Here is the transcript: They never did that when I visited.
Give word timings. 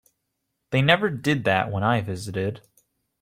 They 0.71 0.81
never 0.81 1.11
did 1.11 1.43
that 1.43 1.69
when 1.71 1.83
I 1.83 2.01
visited. 2.01 2.61